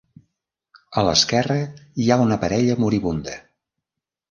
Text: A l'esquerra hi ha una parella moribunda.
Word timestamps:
A 1.01 1.03
l'esquerra 1.07 1.59
hi 2.05 2.09
ha 2.15 2.19
una 2.25 2.39
parella 2.47 2.81
moribunda. 2.87 3.39